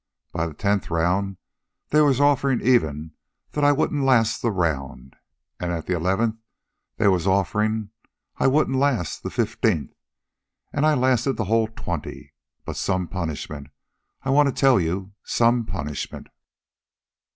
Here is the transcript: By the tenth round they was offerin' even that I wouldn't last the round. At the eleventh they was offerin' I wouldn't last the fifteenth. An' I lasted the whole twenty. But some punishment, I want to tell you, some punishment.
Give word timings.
By 0.31 0.47
the 0.47 0.55
tenth 0.55 0.89
round 0.89 1.37
they 1.89 2.01
was 2.01 2.19
offerin' 2.19 2.59
even 2.63 3.11
that 3.51 3.63
I 3.63 3.71
wouldn't 3.71 4.03
last 4.03 4.41
the 4.41 4.49
round. 4.49 5.15
At 5.59 5.85
the 5.85 5.93
eleventh 5.95 6.37
they 6.97 7.07
was 7.07 7.27
offerin' 7.27 7.91
I 8.37 8.47
wouldn't 8.47 8.79
last 8.79 9.21
the 9.21 9.29
fifteenth. 9.29 9.93
An' 10.73 10.85
I 10.85 10.95
lasted 10.95 11.33
the 11.33 11.45
whole 11.45 11.67
twenty. 11.67 12.33
But 12.65 12.77
some 12.77 13.09
punishment, 13.09 13.67
I 14.23 14.31
want 14.31 14.47
to 14.49 14.59
tell 14.59 14.79
you, 14.79 15.13
some 15.23 15.67
punishment. 15.67 16.29